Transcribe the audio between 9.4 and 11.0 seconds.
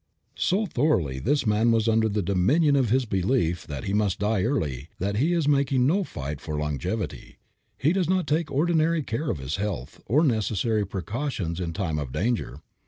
health, or necessary